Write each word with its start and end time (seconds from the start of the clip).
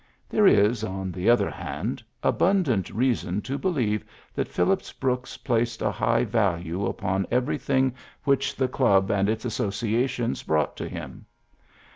There 0.29 0.47
is, 0.47 0.83
on 0.83 1.11
the 1.11 1.29
other 1.29 1.51
hand, 1.51 2.01
abun 2.23 2.63
dant 2.63 2.89
reason 2.89 3.39
to 3.43 3.59
believe 3.59 4.03
that 4.33 4.47
Phillips 4.47 4.91
Brooks 4.91 5.37
placed 5.37 5.79
a 5.83 5.91
high 5.91 6.23
value 6.23 6.87
upon 6.87 7.27
every 7.29 7.59
thing 7.59 7.93
which 8.23 8.55
the 8.55 8.67
club 8.67 9.11
and 9.11 9.29
its 9.29 9.45
associations 9.45 10.41
brought 10.41 10.75
to 10.77 10.89
him. 10.89 11.27